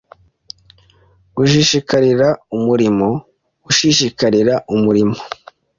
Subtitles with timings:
[1.35, 3.07] Gushishikarira umurimo
[3.69, 5.17] ushishikarira umurimo